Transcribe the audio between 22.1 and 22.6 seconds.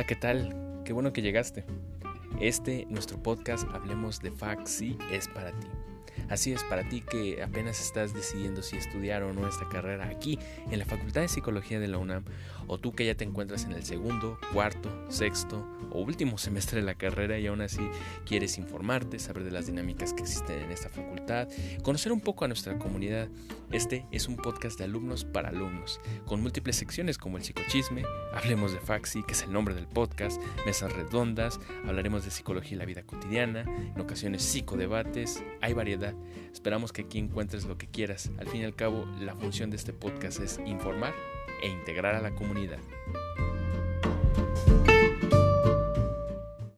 un poco a